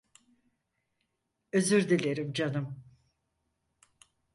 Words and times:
Özür 1.51 1.89
dilerim 1.89 2.33
canım. 2.33 2.83